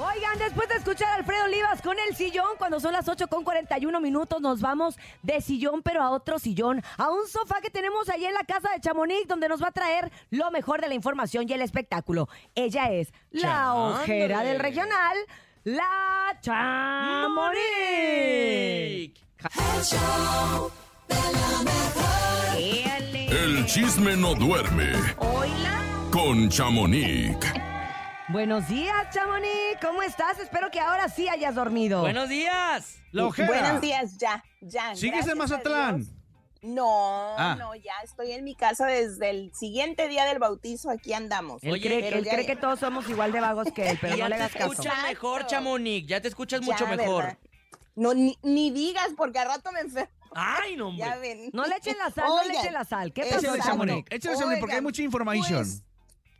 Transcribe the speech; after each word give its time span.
Oigan, 0.00 0.38
después 0.38 0.66
de 0.70 0.76
escuchar 0.76 1.08
a 1.08 1.14
Alfredo 1.16 1.44
Olivas 1.44 1.82
con 1.82 1.98
el 1.98 2.16
sillón, 2.16 2.56
cuando 2.56 2.80
son 2.80 2.94
las 2.94 3.06
8 3.06 3.28
con 3.28 3.44
41 3.44 4.00
minutos, 4.00 4.40
nos 4.40 4.62
vamos 4.62 4.96
de 5.22 5.42
sillón, 5.42 5.82
pero 5.82 6.02
a 6.02 6.10
otro 6.10 6.38
sillón, 6.38 6.82
a 6.96 7.10
un 7.10 7.28
sofá 7.28 7.60
que 7.60 7.68
tenemos 7.68 8.08
ahí 8.08 8.24
en 8.24 8.32
la 8.32 8.44
casa 8.44 8.70
de 8.70 8.80
Chamonix, 8.80 9.28
donde 9.28 9.46
nos 9.48 9.62
va 9.62 9.68
a 9.68 9.72
traer 9.72 10.10
lo 10.30 10.50
mejor 10.50 10.80
de 10.80 10.88
la 10.88 10.94
información 10.94 11.44
y 11.46 11.52
el 11.52 11.60
espectáculo. 11.60 12.30
Ella 12.54 12.90
es 12.90 13.12
la 13.30 13.74
ojera 13.74 14.42
del 14.42 14.58
regional, 14.58 15.18
la 15.64 16.38
Chamonix. 16.40 17.60
Éale. 22.56 23.26
El 23.26 23.66
chisme 23.66 24.16
no 24.16 24.34
duerme 24.34 24.92
Oila. 25.18 25.82
con 26.10 26.48
Chamonix. 26.48 27.36
Buenos 28.32 28.68
días, 28.68 28.94
Chamonix. 29.12 29.50
¿Cómo 29.82 30.02
estás? 30.02 30.38
Espero 30.38 30.70
que 30.70 30.78
ahora 30.80 31.08
sí 31.08 31.28
hayas 31.28 31.54
dormido. 31.54 32.00
Buenos 32.02 32.28
días. 32.28 32.98
La 33.12 33.26
ojera. 33.26 33.48
Buenos 33.48 33.80
días, 33.80 34.16
ya, 34.18 34.44
ya. 34.60 34.94
¿Sigues 34.94 35.26
en 35.26 35.36
Mazatlán? 35.38 36.06
No, 36.62 37.34
Ah. 37.38 37.56
no, 37.58 37.74
ya 37.74 37.94
estoy 38.04 38.32
en 38.32 38.44
mi 38.44 38.54
casa 38.54 38.86
desde 38.86 39.30
el 39.30 39.52
siguiente 39.54 40.06
día 40.08 40.26
del 40.26 40.38
bautizo, 40.38 40.90
aquí 40.90 41.12
andamos. 41.14 41.62
Él, 41.64 41.72
Oye, 41.72 41.80
cree, 41.82 42.22
ya- 42.22 42.44
que 42.46 42.54
todos 42.56 42.78
somos 42.78 43.08
igual 43.08 43.32
de 43.32 43.40
vagos 43.40 43.68
que 43.74 43.88
él, 43.90 43.98
pero 44.00 44.14
ya 44.16 44.24
no 44.24 44.28
le 44.28 44.36
te 44.36 44.42
hagas 44.42 44.52
caso. 44.56 44.72
escuchas 44.72 45.02
mejor. 45.08 45.46
Chamonix. 45.46 46.06
Ya 46.06 46.20
te 46.20 46.28
escuchas 46.28 46.60
Ya, 46.60 46.66
mucho 46.66 46.86
mejor. 46.86 47.24
¿verdad? 47.24 47.38
No, 47.96 48.14
ni, 48.14 48.38
ni 48.42 48.70
digas, 48.70 49.08
porque 49.16 49.38
al 49.38 49.48
rato 49.48 49.72
me 49.72 49.80
enfermo. 49.80 50.10
Ay, 50.34 50.76
no, 50.76 50.88
hombre. 50.88 51.04
Ya 51.04 51.16
ven. 51.16 51.50
No 51.52 51.64
le 51.66 51.76
echen 51.76 51.96
la 51.98 52.10
sal, 52.10 52.26
no 52.28 52.44
le 52.44 52.54
echen 52.58 52.74
la 52.74 52.84
sal. 52.84 53.12
¿Qué 53.12 53.22
pasó, 53.22 53.38
Échale, 53.38 53.58
Chamonix? 53.62 53.66
Chamonix. 53.88 54.06
Échale, 54.14 54.36
Chamonix, 54.36 54.60
porque 54.60 54.74
hay 54.76 54.82
mucha 54.82 55.02
información. 55.02 55.58
pues, 55.64 55.82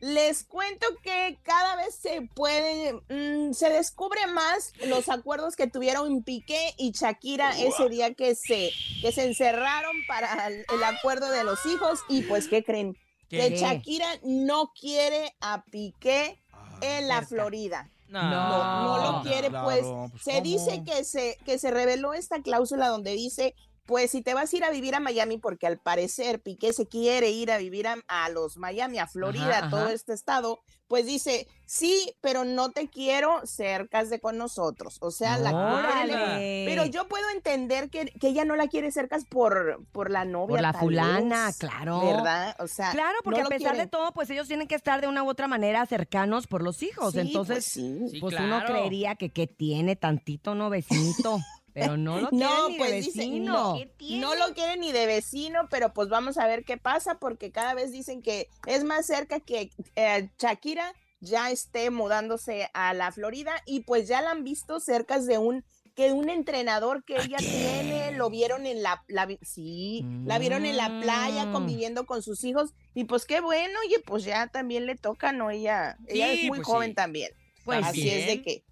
les 0.00 0.44
cuento 0.44 0.86
que 1.02 1.38
cada 1.42 1.76
vez 1.76 1.94
se 1.94 2.22
puede, 2.34 2.94
mm, 3.08 3.52
se 3.52 3.70
descubre 3.70 4.26
más 4.28 4.72
los 4.86 5.08
acuerdos 5.08 5.56
que 5.56 5.66
tuvieron 5.66 6.22
Piqué 6.22 6.74
y 6.78 6.92
Shakira 6.92 7.58
ese 7.58 7.88
día 7.88 8.14
que 8.14 8.34
se, 8.34 8.70
que 9.02 9.12
se 9.12 9.24
encerraron 9.24 9.96
para 10.08 10.46
el, 10.48 10.64
el 10.72 10.84
acuerdo 10.84 11.30
de 11.30 11.44
los 11.44 11.64
hijos 11.66 12.00
y 12.08 12.22
pues, 12.22 12.48
¿qué 12.48 12.64
creen? 12.64 12.96
¿Qué? 13.28 13.38
Que 13.50 13.56
Shakira 13.56 14.08
no 14.22 14.72
quiere 14.72 15.36
a 15.40 15.64
Piqué 15.64 16.40
en 16.80 17.08
la. 17.08 17.22
Florida. 17.22 17.90
No, 18.08 18.22
No, 18.28 18.82
no 18.82 19.12
lo 19.12 19.22
quiere, 19.22 19.50
claro, 19.50 19.66
pues, 19.66 19.82
pues, 19.82 20.22
se 20.24 20.30
¿cómo? 20.32 20.42
dice 20.42 20.82
que 20.84 21.04
se, 21.04 21.38
que 21.44 21.58
se 21.58 21.70
reveló 21.70 22.12
esta 22.12 22.42
cláusula 22.42 22.88
donde 22.88 23.12
dice, 23.12 23.54
pues 23.86 24.10
si 24.12 24.22
te 24.22 24.34
vas 24.34 24.52
a 24.52 24.56
ir 24.56 24.64
a 24.64 24.70
vivir 24.70 24.94
a 24.94 25.00
Miami, 25.00 25.38
porque 25.38 25.66
al 25.66 25.78
parecer 25.78 26.40
Piqué 26.40 26.72
se 26.72 26.86
quiere 26.86 27.30
ir 27.30 27.50
a 27.50 27.58
vivir 27.58 27.86
a, 27.88 27.96
a 28.08 28.28
los 28.28 28.56
Miami, 28.56 28.98
a 28.98 29.06
Florida, 29.06 29.58
Ajá, 29.58 29.66
a 29.66 29.70
todo 29.70 29.80
ajá. 29.84 29.92
este 29.92 30.12
estado, 30.12 30.60
pues 30.86 31.06
dice, 31.06 31.46
sí, 31.66 32.14
pero 32.20 32.44
no 32.44 32.70
te 32.70 32.88
quiero 32.88 33.40
cercas 33.46 34.10
de 34.10 34.20
con 34.20 34.36
nosotros. 34.38 34.98
O 35.00 35.10
sea, 35.10 35.38
la 35.38 35.50
Órale. 35.50 36.64
Pero 36.66 36.84
yo 36.86 37.06
puedo 37.08 37.28
entender 37.30 37.90
que, 37.90 38.06
que 38.06 38.28
ella 38.28 38.44
no 38.44 38.56
la 38.56 38.66
quiere 38.68 38.90
cercas 38.90 39.24
por, 39.24 39.84
por 39.92 40.10
la 40.10 40.24
novia. 40.24 40.54
Por 40.56 40.60
la 40.62 40.72
tal 40.72 40.80
fulana, 40.80 41.46
vez, 41.46 41.58
claro. 41.58 42.00
¿Verdad? 42.00 42.56
O 42.58 42.66
sea, 42.66 42.90
Claro, 42.90 43.18
porque 43.22 43.40
no 43.40 43.46
a 43.46 43.48
pesar 43.50 43.72
quiere. 43.72 43.84
de 43.84 43.90
todo, 43.90 44.12
pues 44.12 44.30
ellos 44.30 44.48
tienen 44.48 44.66
que 44.66 44.74
estar 44.74 45.00
de 45.00 45.06
una 45.08 45.22
u 45.22 45.28
otra 45.28 45.46
manera 45.48 45.86
cercanos 45.86 46.46
por 46.46 46.62
los 46.62 46.82
hijos. 46.82 47.12
Sí, 47.12 47.20
Entonces, 47.20 47.54
pues, 47.56 47.64
sí. 47.66 48.08
Sí, 48.10 48.20
pues 48.20 48.34
uno 48.38 48.60
creería 48.66 49.14
que 49.14 49.30
qué 49.30 49.46
tiene 49.46 49.94
tantito, 49.96 50.54
¿no, 50.54 50.70
vecinito? 50.70 51.38
Pero 51.80 51.96
no 51.96 52.20
lo 52.20 52.28
quiere 52.30 52.44
No, 52.44 52.68
ni 52.68 52.76
pues 52.78 52.90
de 52.90 52.96
dice, 52.96 53.18
vecino. 53.18 53.74
no, 53.74 54.18
no 54.20 54.34
lo 54.34 54.54
quiere 54.54 54.76
ni 54.76 54.92
de 54.92 55.06
vecino, 55.06 55.68
pero 55.70 55.92
pues 55.92 56.08
vamos 56.08 56.38
a 56.38 56.46
ver 56.46 56.64
qué 56.64 56.76
pasa, 56.76 57.18
porque 57.18 57.50
cada 57.50 57.74
vez 57.74 57.92
dicen 57.92 58.22
que 58.22 58.48
es 58.66 58.84
más 58.84 59.06
cerca 59.06 59.40
que 59.40 59.70
eh, 59.96 60.28
Shakira 60.38 60.92
ya 61.20 61.50
esté 61.50 61.90
mudándose 61.90 62.70
a 62.72 62.94
la 62.94 63.12
Florida 63.12 63.52
y 63.66 63.80
pues 63.80 64.08
ya 64.08 64.22
la 64.22 64.30
han 64.30 64.44
visto 64.44 64.80
cerca 64.80 65.18
de 65.20 65.38
un 65.38 65.64
que 65.96 66.12
un 66.12 66.30
entrenador 66.30 67.04
que 67.04 67.16
ella 67.16 67.36
tiene, 67.38 68.12
lo 68.12 68.30
vieron 68.30 68.64
en 68.64 68.80
la, 68.82 69.02
la 69.08 69.28
sí, 69.42 70.06
la 70.24 70.38
vieron 70.38 70.64
en 70.64 70.76
la 70.76 71.00
playa 71.00 71.46
Mm. 71.46 71.52
conviviendo 71.52 72.06
con 72.06 72.22
sus 72.22 72.44
hijos 72.44 72.70
y 72.94 73.04
pues 73.04 73.26
qué 73.26 73.40
bueno, 73.40 73.78
oye, 73.84 73.98
pues 74.06 74.24
ya 74.24 74.46
también 74.46 74.86
le 74.86 74.94
toca, 74.96 75.32
¿no? 75.32 75.50
Ella, 75.50 75.98
ella 76.06 76.32
es 76.32 76.44
muy 76.44 76.58
pues 76.58 76.66
joven 76.68 76.90
sí. 76.90 76.94
también. 76.94 77.32
Pues 77.64 77.84
Así 77.84 78.08
es 78.08 78.26
de 78.28 78.40
que 78.40 78.64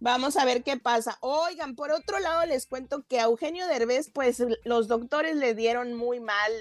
vamos 0.00 0.36
a 0.36 0.44
ver 0.44 0.62
qué 0.62 0.76
pasa. 0.76 1.18
Oigan, 1.20 1.74
por 1.74 1.90
otro 1.90 2.18
lado 2.18 2.44
les 2.46 2.66
cuento 2.66 3.04
que 3.08 3.20
a 3.20 3.24
Eugenio 3.24 3.66
Derbez, 3.66 4.10
pues 4.10 4.42
los 4.64 4.88
doctores 4.88 5.36
le 5.36 5.54
dieron 5.54 5.94
muy 5.94 6.20
mal, 6.20 6.52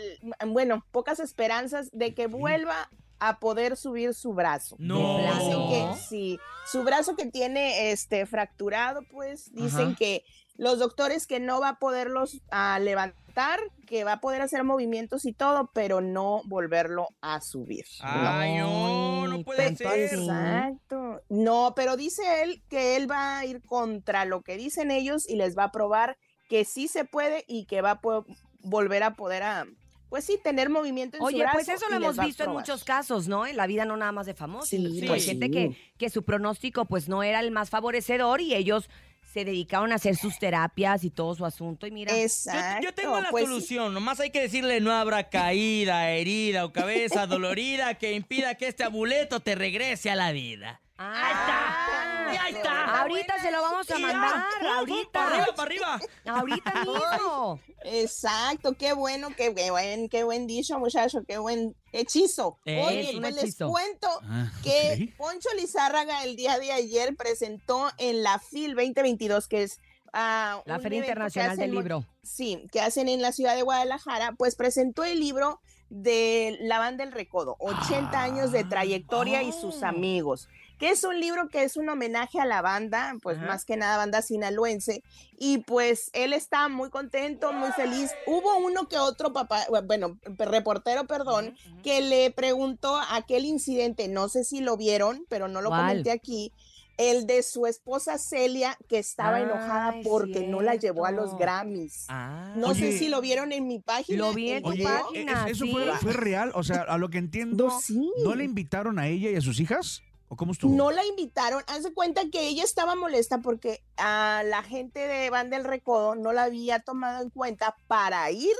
bueno, 0.47 0.85
pocas 0.91 1.19
esperanzas 1.19 1.89
de 1.91 2.13
que 2.13 2.27
vuelva 2.27 2.89
a 3.19 3.39
poder 3.39 3.77
subir 3.77 4.13
su 4.13 4.33
brazo. 4.33 4.75
No. 4.79 5.17
Dicen 5.17 5.69
que 5.69 6.01
sí, 6.09 6.39
su 6.65 6.83
brazo 6.83 7.15
que 7.15 7.25
tiene 7.25 7.91
este 7.91 8.25
fracturado, 8.25 9.01
pues 9.11 9.53
dicen 9.53 9.87
Ajá. 9.87 9.95
que 9.97 10.23
los 10.57 10.79
doctores 10.79 11.27
que 11.27 11.39
no 11.39 11.59
va 11.59 11.69
a 11.69 11.79
poderlos 11.79 12.41
a 12.49 12.79
levantar, 12.79 13.59
que 13.85 14.03
va 14.05 14.13
a 14.13 14.19
poder 14.21 14.41
hacer 14.41 14.63
movimientos 14.63 15.25
y 15.25 15.33
todo, 15.33 15.69
pero 15.73 15.99
no 16.01 16.41
volverlo 16.45 17.09
a 17.21 17.41
subir. 17.41 17.85
Ay, 17.99 18.57
no, 18.59 19.27
no 19.27 19.43
puede 19.43 19.75
ser. 19.75 20.13
Exacto. 20.13 21.21
No, 21.29 21.73
pero 21.75 21.97
dice 21.97 22.43
él 22.43 22.63
que 22.69 22.95
él 22.95 23.09
va 23.09 23.39
a 23.39 23.45
ir 23.45 23.61
contra 23.63 24.25
lo 24.25 24.41
que 24.41 24.57
dicen 24.57 24.91
ellos 24.91 25.27
y 25.29 25.35
les 25.35 25.57
va 25.57 25.65
a 25.65 25.71
probar 25.71 26.17
que 26.49 26.63
sí 26.65 26.87
se 26.87 27.05
puede 27.05 27.43
y 27.47 27.65
que 27.65 27.81
va 27.81 27.91
a 27.91 28.01
po- 28.01 28.25
volver 28.61 29.03
a 29.03 29.15
poder 29.15 29.43
a, 29.43 29.65
pues 30.09 30.23
sí, 30.25 30.39
tener 30.41 30.69
movimiento 30.69 31.17
en 31.17 31.21
su 31.21 31.25
Oye, 31.25 31.39
brazo. 31.39 31.53
pues 31.55 31.67
eso 31.69 31.89
lo 31.89 31.95
hemos 31.97 32.17
visto 32.17 32.43
en 32.43 32.51
muchos 32.51 32.83
casos, 32.83 33.27
¿no? 33.27 33.45
En 33.45 33.57
la 33.57 33.67
vida 33.67 33.83
no 33.85 33.97
nada 33.97 34.11
más 34.11 34.25
de 34.27 34.33
famosos. 34.35 34.69
Sí, 34.69 35.03
pues 35.05 35.11
hay 35.11 35.21
gente 35.21 35.47
sí. 35.47 35.51
que, 35.51 35.77
que 35.97 36.09
su 36.09 36.23
pronóstico 36.23 36.85
pues 36.85 37.09
no 37.09 37.23
era 37.23 37.39
el 37.41 37.51
más 37.51 37.69
favorecedor 37.69 38.39
y 38.41 38.55
ellos 38.55 38.89
se 39.35 39.43
dedicaron 39.43 39.91
a 39.91 39.95
hacer 39.95 40.15
sus 40.15 40.39
terapias 40.39 41.03
y 41.03 41.09
todo 41.09 41.35
su 41.35 41.45
asunto 41.45 41.85
y 41.85 41.91
mira. 41.91 42.13
Yo, 42.13 42.19
Exacto. 42.19 42.85
yo 42.85 42.93
tengo 42.93 43.19
la 43.19 43.29
pues 43.31 43.43
sí. 43.43 43.51
solución, 43.51 43.93
nomás 43.93 44.21
hay 44.21 44.29
que 44.29 44.39
decirle 44.39 44.79
no 44.79 44.93
habrá 44.93 45.27
caída, 45.27 46.09
herida 46.11 46.63
o 46.63 46.71
cabeza 46.71 47.27
dolorida 47.27 47.95
que 47.95 48.13
impida 48.13 48.55
que 48.55 48.69
este 48.69 48.85
amuleto 48.85 49.41
te 49.41 49.55
regrese 49.55 50.09
a 50.09 50.15
la 50.15 50.31
vida. 50.31 50.79
Ah, 50.97 51.84
¡Y 52.33 52.37
ahí 52.37 52.53
está! 52.55 53.01
Ahorita 53.01 53.39
se 53.39 53.51
lo 53.51 53.61
vamos 53.61 53.89
a 53.89 53.99
mandar, 53.99 54.43
¡Para 54.59 54.77
ahorita. 54.79 55.27
arriba, 55.27 55.45
para 55.55 55.63
arriba! 55.63 55.99
Ahorita 56.25 56.73
mismo. 56.85 57.59
Exacto, 57.83 58.73
qué 58.73 58.93
bueno, 58.93 59.29
qué 59.35 59.49
buen, 59.49 60.09
qué 60.09 60.23
buen 60.23 60.47
dicho, 60.47 60.79
muchacho, 60.79 61.23
qué 61.27 61.37
buen 61.37 61.75
hechizo. 61.91 62.57
Oye, 62.65 63.11
pues 63.19 63.37
hechizo. 63.37 63.65
les 63.65 63.71
cuento 63.71 64.07
Ah, 64.23 64.51
que. 64.63 65.13
Poncho 65.17 65.49
Lizárraga 65.55 66.23
el 66.23 66.35
día 66.35 66.57
de 66.59 66.71
ayer 66.71 67.15
presentó 67.15 67.89
en 67.97 68.23
la 68.23 68.39
FIL 68.39 68.75
2022, 68.75 69.47
que 69.47 69.63
es 69.63 69.79
ah, 70.13 70.61
La 70.65 70.79
Feria 70.79 70.99
Internacional 70.99 71.51
hacen 71.51 71.61
del 71.61 71.71
Libro. 71.71 72.05
Sí, 72.23 72.65
que 72.71 72.81
hacen 72.81 73.07
en 73.09 73.21
la 73.21 73.31
ciudad 73.31 73.55
de 73.55 73.61
Guadalajara, 73.61 74.33
pues 74.37 74.55
presentó 74.55 75.03
el 75.03 75.19
libro 75.19 75.61
de 75.89 76.57
La 76.61 76.79
Banda 76.79 77.03
del 77.05 77.13
Recodo, 77.13 77.55
80 77.59 78.19
años 78.19 78.51
de 78.51 78.63
trayectoria 78.63 79.43
y 79.43 79.51
sus 79.51 79.83
oh. 79.83 79.85
amigos, 79.85 80.49
que 80.79 80.89
es 80.89 81.03
un 81.03 81.19
libro 81.19 81.49
que 81.49 81.63
es 81.63 81.77
un 81.77 81.87
homenaje 81.89 82.39
a 82.39 82.45
la 82.45 82.61
banda, 82.61 83.13
pues 83.21 83.37
Ajá. 83.37 83.47
más 83.47 83.65
que 83.65 83.77
nada 83.77 83.97
banda 83.97 84.21
sinaloense, 84.21 85.03
y 85.37 85.59
pues 85.59 86.09
él 86.13 86.33
está 86.33 86.67
muy 86.67 86.89
contento, 86.89 87.53
muy 87.53 87.71
feliz. 87.71 88.11
Hubo 88.27 88.57
uno 88.57 88.87
que 88.87 88.97
otro 88.97 89.33
papá, 89.33 89.65
bueno, 89.85 90.17
reportero, 90.37 91.05
perdón, 91.05 91.55
que 91.83 92.01
le 92.01 92.31
preguntó 92.31 92.99
aquel 93.11 93.45
incidente, 93.45 94.07
no 94.07 94.29
sé 94.29 94.43
si 94.43 94.59
lo 94.61 94.77
vieron, 94.77 95.25
pero 95.29 95.47
no 95.47 95.61
lo 95.61 95.69
¿Cuál? 95.69 95.87
comenté 95.87 96.11
aquí, 96.11 96.51
el 96.97 97.27
de 97.27 97.43
su 97.43 97.65
esposa 97.67 98.17
Celia, 98.17 98.77
que 98.87 98.99
estaba 98.99 99.41
enojada 99.41 99.95
porque 100.01 100.47
no 100.47 100.61
la 100.61 100.75
llevó 100.75 101.05
a 101.05 101.11
los. 101.11 101.37
Grammys. 101.37 102.05
Ah. 102.07 102.53
No 102.55 102.73
sé 102.73 102.97
si 102.97 103.09
lo 103.09 103.19
vieron 103.19 103.51
en 103.51 103.67
mi 103.67 103.79
página. 103.79 104.17
Lo 104.19 104.31
vi 104.33 104.51
en 104.51 104.63
tu 104.63 104.69
el 104.71 104.75
Oye, 104.75 104.85
video. 104.85 105.05
página. 105.07 105.45
¿e- 105.47 105.51
¿eso 105.51 105.65
sí. 105.65 105.71
fue, 105.73 105.85
fue 105.97 106.13
real? 106.13 106.51
O 106.55 106.63
sea, 106.63 106.83
a 106.83 106.97
lo 106.97 107.09
que 107.09 107.17
entiendo, 107.17 107.67
No, 107.67 107.81
sí. 107.81 108.09
¿no 108.23 108.33
le 108.35 108.45
invitaron 108.45 108.97
a 108.97 109.09
ella 109.09 109.29
y 109.29 109.35
a 109.35 109.41
sus 109.41 109.59
hijas? 109.59 110.03
¿O 110.27 110.35
cómo 110.35 110.51
estuvo? 110.53 110.75
No 110.75 110.91
la 110.91 111.05
invitaron. 111.05 111.63
Haz 111.67 111.83
de 111.83 111.93
cuenta 111.93 112.21
que 112.31 112.47
ella 112.47 112.63
estaba 112.63 112.95
molesta 112.95 113.39
porque 113.39 113.83
a 113.97 114.41
la 114.45 114.63
gente 114.63 114.99
de 115.07 115.29
Banda 115.29 115.57
del 115.57 115.65
Recodo 115.65 116.15
no 116.15 116.33
la 116.33 116.43
había 116.43 116.79
tomado 116.79 117.21
en 117.23 117.29
cuenta 117.29 117.75
para 117.87 118.29
ir 118.31 118.55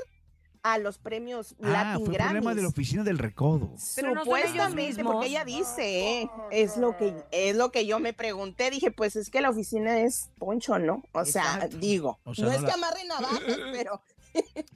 a 0.62 0.78
los 0.78 0.98
premios 0.98 1.54
ah, 1.62 1.68
Latin 1.68 2.06
fue 2.06 2.14
Grammys. 2.14 2.32
problema 2.32 2.54
de 2.56 2.62
la 2.62 2.68
oficina 2.68 3.04
del 3.04 3.18
recodo. 3.18 3.70
Pero 3.94 4.14
Supuestamente, 4.24 5.04
porque 5.04 5.26
ella 5.28 5.44
dice, 5.44 6.22
¿eh? 6.22 6.30
es 6.50 6.76
lo 6.76 6.96
que 6.96 7.14
es 7.30 7.54
lo 7.54 7.70
que 7.70 7.86
yo 7.86 8.00
me 8.00 8.12
pregunté, 8.12 8.70
dije, 8.70 8.90
pues 8.90 9.14
es 9.14 9.30
que 9.30 9.40
la 9.40 9.50
oficina 9.50 10.00
es 10.00 10.30
Poncho, 10.38 10.78
¿no? 10.80 11.02
O 11.12 11.24
sea, 11.24 11.54
Exacto. 11.54 11.76
digo, 11.78 12.18
O 12.24 12.34
sea, 12.34 12.44
no 12.46 12.50
no 12.50 12.56
es 12.56 12.62
la- 12.62 12.68
que 12.68 12.74
amarre 12.74 13.04
navajas, 13.04 13.40
pero 13.72 14.02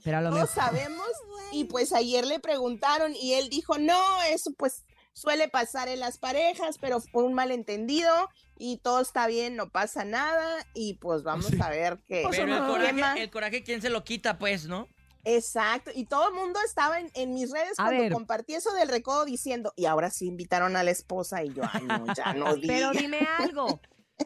Pero 0.03 0.17
a 0.17 0.21
lo 0.21 0.29
no 0.31 0.35
mejor. 0.37 0.49
sabemos. 0.49 1.07
Y 1.51 1.65
pues 1.65 1.91
ayer 1.91 2.25
le 2.25 2.39
preguntaron 2.39 3.13
y 3.13 3.33
él 3.33 3.49
dijo, 3.49 3.77
no, 3.77 4.21
eso 4.29 4.51
pues 4.57 4.85
suele 5.13 5.47
pasar 5.49 5.87
en 5.89 5.99
las 5.99 6.17
parejas, 6.17 6.77
pero 6.79 6.99
fue 7.01 7.23
un 7.23 7.33
malentendido 7.33 8.11
y 8.57 8.77
todo 8.77 9.01
está 9.01 9.27
bien, 9.27 9.55
no 9.55 9.69
pasa 9.69 10.05
nada 10.05 10.65
y 10.73 10.95
pues 10.95 11.23
vamos 11.23 11.47
Sí. 11.47 11.57
a 11.61 11.69
ver 11.69 11.99
qué. 12.07 12.25
Pero 12.29 12.43
el 12.55 12.59
coraje, 12.67 13.23
el 13.23 13.29
coraje, 13.31 13.63
¿quién 13.63 13.81
se 13.81 13.89
lo 13.89 14.03
quita, 14.03 14.37
pues, 14.37 14.65
no? 14.67 14.87
Exacto, 15.23 15.91
y 15.93 16.05
todo 16.05 16.29
el 16.29 16.33
mundo 16.33 16.59
estaba 16.65 16.99
en, 16.99 17.11
en 17.13 17.33
mis 17.33 17.51
redes 17.51 17.73
A 17.77 17.83
cuando 17.85 18.01
ver. 18.03 18.11
compartí 18.11 18.55
eso 18.55 18.73
del 18.73 18.87
recodo 18.89 19.23
diciendo, 19.25 19.71
y 19.75 19.85
ahora 19.85 20.09
sí 20.09 20.25
invitaron 20.25 20.75
a 20.75 20.83
la 20.83 20.89
esposa 20.91 21.43
y 21.43 21.53
yo, 21.53 21.61
ay 21.71 21.83
no, 21.83 22.05
ya 22.15 22.33
no 22.33 22.45
Pero 22.61 22.89
digas". 22.89 22.97
dime 22.97 23.19
algo. 23.37 23.79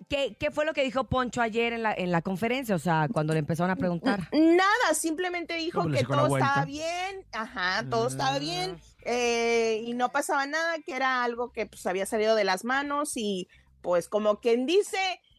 ¿qué, 0.09 0.35
qué 0.39 0.51
fue 0.51 0.65
lo 0.65 0.73
que 0.73 0.83
dijo 0.83 1.05
Poncho 1.05 1.41
ayer 1.41 1.73
en 1.73 1.83
la, 1.83 1.93
en 1.93 2.11
la 2.11 2.21
conferencia? 2.21 2.75
O 2.75 2.79
sea, 2.79 3.07
cuando 3.11 3.33
le 3.33 3.39
empezaron 3.39 3.71
a 3.71 3.75
preguntar. 3.75 4.29
Nada, 4.33 4.93
simplemente 4.93 5.55
dijo 5.55 5.79
¿Cómo 5.81 5.89
le 5.93 5.99
que 5.99 6.05
todo 6.05 6.37
estaba 6.37 6.65
bien, 6.65 7.25
ajá, 7.33 7.85
todo 7.89 8.07
estaba 8.07 8.39
bien, 8.39 8.77
Ah. 8.77 8.94
Eh, 9.05 9.81
y 9.85 9.93
no 9.93 10.11
pasaba 10.11 10.45
nada, 10.47 10.79
que 10.85 10.93
era 10.95 11.23
algo 11.23 11.51
que 11.51 11.65
pues 11.67 11.85
había 11.85 12.05
salido 12.05 12.35
de 12.35 12.43
las 12.43 12.65
manos 12.65 13.13
y 13.15 13.47
pues 13.81 14.09
como 14.09 14.39
quien 14.41 14.65
dice, 14.65 14.97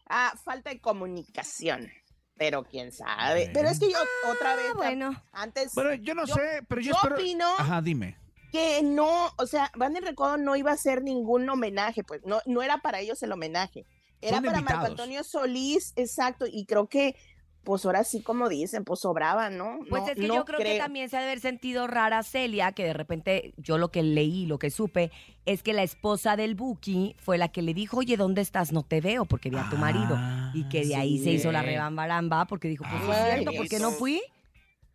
ah, 0.08 0.32
falta 0.44 0.70
de 0.70 0.80
comunicación, 0.80 1.90
pero 2.36 2.62
quién 2.64 2.92
sabe. 2.92 3.50
Pero 3.52 3.68
es 3.68 3.80
que 3.80 3.90
yo 3.90 3.98
otra 4.30 4.54
vez, 4.56 4.66
Ah, 4.70 4.76
bueno. 4.76 5.22
antes 5.32 5.74
Bueno, 5.74 5.94
yo 5.94 6.14
no 6.14 6.26
Yo- 6.26 6.34
sé, 6.34 6.62
pero 6.68 6.80
yo, 6.80 6.90
yo 6.92 6.96
espero. 6.96 7.16
opino 7.16 7.46
Ajá, 7.58 7.82
dime. 7.82 8.16
que 8.52 8.82
no, 8.84 9.32
o 9.36 9.46
sea, 9.46 9.70
Van 9.76 9.92
del 9.92 10.06
Recodo 10.06 10.36
no 10.36 10.54
iba 10.56 10.70
a 10.70 10.74
hacer 10.74 11.02
ningún 11.02 11.48
homenaje, 11.50 12.04
pues 12.04 12.22
no, 12.24 12.40
no 12.46 12.62
era 12.62 12.78
para 12.78 13.00
ellos 13.00 13.20
el 13.24 13.32
homenaje, 13.32 13.84
era 14.20 14.36
Son 14.36 14.44
para 14.46 14.60
Marco. 14.60 14.86
Antonio 14.86 15.24
Solís, 15.24 15.92
exacto, 15.96 16.46
y 16.50 16.64
creo 16.66 16.88
que 16.88 17.16
pues 17.66 17.84
ahora 17.84 18.02
sí 18.04 18.22
como 18.22 18.48
dicen, 18.48 18.84
pues 18.84 19.00
sobraba, 19.00 19.50
¿no? 19.50 19.80
Pues 19.90 20.02
No- 20.04 20.08
es 20.08 20.14
que 20.14 20.26
no 20.28 20.34
yo 20.36 20.44
creo, 20.46 20.58
que 20.60 20.78
también 20.78 21.10
se 21.10 21.16
ha 21.16 21.20
de 21.20 21.26
haber 21.26 21.40
sentido 21.40 21.86
rara 21.86 22.22
Celia, 22.22 22.72
que 22.72 22.84
de 22.84 22.94
repente 22.94 23.52
yo 23.58 23.76
lo 23.76 23.90
que 23.90 24.02
leí, 24.02 24.46
lo 24.46 24.58
que 24.58 24.70
supe, 24.70 25.10
es 25.44 25.62
que 25.62 25.74
la 25.74 25.82
esposa 25.82 26.36
del 26.36 26.54
Buki 26.54 27.16
fue 27.18 27.36
la 27.36 27.48
que 27.48 27.60
le 27.60 27.74
dijo, 27.74 27.98
oye, 27.98 28.16
¿dónde 28.16 28.40
estás? 28.40 28.72
No 28.72 28.82
te 28.84 29.00
veo 29.02 29.26
porque 29.26 29.50
vi 29.50 29.56
a 29.58 29.68
tu 29.68 29.76
marido. 29.76 30.16
Y 30.54 30.68
que 30.70 30.86
de 30.86 30.96
ahí 30.96 31.18
sí. 31.18 31.24
se 31.24 31.30
hizo 31.32 31.52
la 31.52 31.60
rebambaramba 31.62 32.46
porque 32.46 32.68
dijo, 32.68 32.84
pues 32.88 33.18
es 33.18 33.24
cierto, 33.34 33.52
¿por 33.52 33.68
qué 33.68 33.78
no 33.80 33.90
fui? 33.90 34.22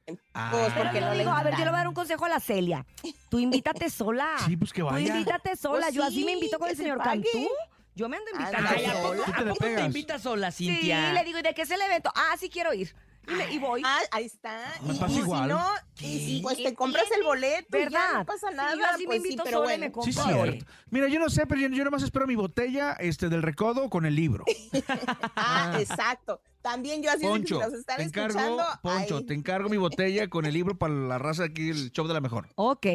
Pues 0.06 0.17
Ah. 0.33 0.74
Porque 0.75 1.00
yo 1.00 1.06
no 1.06 1.13
le 1.13 1.19
digo, 1.19 1.31
a 1.31 1.44
ver, 1.44 1.53
yo 1.53 1.59
le 1.59 1.65
voy 1.69 1.75
a 1.75 1.77
dar 1.79 1.88
un 1.88 1.94
consejo 1.94 2.25
a 2.25 2.29
la 2.29 2.39
Celia. 2.39 2.85
Tú 3.29 3.38
invítate 3.39 3.89
sola. 3.89 4.27
Sí, 4.45 4.57
pues 4.57 4.74
que 4.74 4.81
Tú 4.81 4.88
vaya. 4.88 5.07
invítate 5.07 5.56
sola. 5.56 5.83
Pues 5.85 5.94
yo 5.94 6.03
así 6.03 6.25
me 6.25 6.33
invito 6.33 6.57
con 6.57 6.69
el 6.69 6.75
se 6.75 6.83
señor 6.83 6.97
pague. 6.97 7.24
Cantú. 7.31 7.47
Yo 7.95 8.07
me 8.09 8.17
ando 8.17 8.31
invitando 8.31 8.69
Ay, 8.69 8.85
¿a 8.85 8.91
te 8.91 8.97
a 8.97 9.45
poco 9.49 9.55
te 9.65 9.81
invitas 9.81 10.21
sola, 10.21 10.51
Sí, 10.51 10.67
Cintia? 10.67 11.13
le 11.13 11.23
digo, 11.23 11.39
¿y 11.39 11.41
de 11.41 11.53
qué 11.53 11.63
es 11.63 11.71
el 11.71 11.81
evento? 11.81 12.11
Ah, 12.15 12.35
sí 12.39 12.49
quiero 12.49 12.73
ir. 12.73 12.95
Y, 13.27 13.31
me- 13.33 13.53
y 13.53 13.59
voy. 13.59 13.83
Ah, 13.85 13.99
ahí 14.11 14.25
está. 14.25 14.57
Me 14.81 14.95
y, 14.95 14.97
pasa 14.97 15.13
y 15.13 15.17
igual. 15.19 15.43
si 15.43 15.49
no, 15.49 16.41
pues 16.41 16.57
¿Qué 16.57 16.63
te 16.63 16.73
compras 16.73 17.05
el 17.15 17.23
boleto, 17.23 17.77
y 17.77 17.81
ya 17.81 17.89
¿Verdad? 17.89 18.13
no 18.15 18.25
pasa 18.25 18.49
Sí, 18.49 18.55
nada. 18.55 18.75
yo 18.75 18.85
así 18.85 19.01
me 19.01 19.05
pues 19.07 19.21
sí, 19.21 19.27
invito 19.27 19.43
pero 19.43 19.57
sola 19.59 19.65
y 19.75 19.77
bueno. 19.77 19.85
me 19.85 19.91
compro. 19.91 20.11
Sí, 20.11 20.19
cierto. 20.27 20.65
Mira, 20.89 21.07
yo 21.07 21.19
no 21.19 21.29
sé, 21.29 21.45
pero 21.45 21.61
yo, 21.61 21.67
yo 21.67 21.83
nomás 21.83 22.01
espero 22.01 22.25
mi 22.25 22.35
botella 22.35 22.93
este, 22.93 23.29
del 23.29 23.43
recodo 23.43 23.89
con 23.91 24.05
el 24.07 24.15
libro. 24.15 24.43
Ah, 25.35 25.77
exacto. 25.79 26.41
También 26.63 27.01
yo 27.03 27.09
así 27.11 27.21
que 27.21 27.27
Poncho, 27.27 27.55
si 27.57 27.61
los 27.63 27.73
están 27.73 27.97
te 27.97 28.03
encargo, 28.03 28.29
escuchando. 28.39 28.63
Poncho, 28.81 29.25
te 29.25 29.33
encargo 29.33 29.69
mi 29.69 29.77
botella 29.77 30.27
con 30.27 30.45
el 30.45 30.53
libro 30.53 30.77
para 30.77 30.93
la 30.93 31.17
raza 31.19 31.43
aquí, 31.45 31.69
el 31.69 31.91
show 31.91 32.07
de 32.07 32.13
la 32.13 32.21
mejor. 32.21 32.47
Ok. 32.55 32.85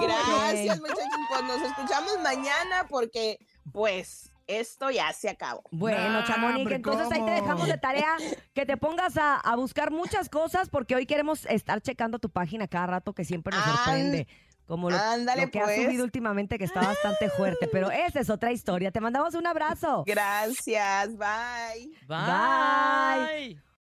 Gracias, 0.00 0.80
muchachos. 0.80 1.04
Pues 1.28 1.42
nos 1.42 1.62
escuchamos 1.70 2.18
mañana 2.22 2.86
porque, 2.88 3.38
pues, 3.72 4.32
esto 4.46 4.90
ya 4.90 5.12
se 5.12 5.28
acabó. 5.28 5.62
Bueno, 5.70 6.20
Nah, 6.20 6.24
Chamonix, 6.24 6.58
hombre, 6.58 6.76
entonces 6.76 7.08
ahí 7.12 7.24
te 7.24 7.30
dejamos 7.30 7.68
de 7.68 7.78
tarea 7.78 8.16
que 8.54 8.66
te 8.66 8.76
pongas 8.76 9.16
a, 9.16 9.36
a 9.36 9.56
buscar 9.56 9.90
muchas 9.90 10.28
cosas 10.28 10.68
porque 10.68 10.94
hoy 10.96 11.06
queremos 11.06 11.46
estar 11.46 11.80
checando 11.80 12.18
tu 12.18 12.30
página 12.30 12.66
cada 12.66 12.86
rato 12.86 13.12
que 13.12 13.24
siempre 13.24 13.54
nos 13.54 13.64
sorprende. 13.64 14.26
Como 14.66 14.90
lo, 14.90 14.98
ándale, 14.98 15.46
lo 15.46 15.50
que 15.50 15.60
has 15.60 15.64
pues. 15.64 15.86
subido 15.86 16.04
últimamente 16.04 16.58
que 16.58 16.64
está 16.64 16.82
bastante 16.82 17.30
fuerte, 17.30 17.68
pero 17.72 17.90
esa 17.90 18.20
es 18.20 18.28
otra 18.28 18.52
historia. 18.52 18.90
Te 18.90 19.00
mandamos 19.00 19.34
un 19.34 19.46
abrazo. 19.46 20.04
Gracias, 20.06 21.16
bye. 21.16 21.90
Bye. 22.06 23.56
Bye. 23.56 23.67